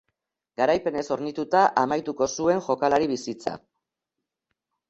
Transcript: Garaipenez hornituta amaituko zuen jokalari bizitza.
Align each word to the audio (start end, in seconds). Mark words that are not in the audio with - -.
Garaipenez 0.61 1.03
hornituta 1.15 1.61
amaituko 1.83 2.31
zuen 2.39 2.65
jokalari 2.71 3.11
bizitza. 3.15 3.55